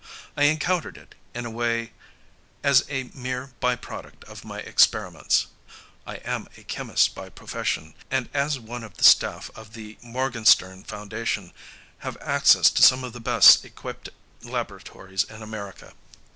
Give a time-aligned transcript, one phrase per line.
[0.35, 1.93] I encountered it, in a way,
[2.63, 5.45] as a mere by product of my experiments;
[6.07, 10.85] I am a chemist by profession, and as one of the staff of the Morganstern
[10.85, 11.53] Foundation
[11.99, 14.09] have access to some of the best equipped
[14.41, 15.93] laboratories in America.